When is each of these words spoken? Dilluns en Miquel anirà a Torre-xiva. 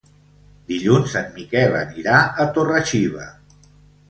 Dilluns 0.71 1.13
en 1.19 1.27
Miquel 1.35 1.75
anirà 1.83 2.17
a 2.45 2.49
Torre-xiva. 2.57 3.29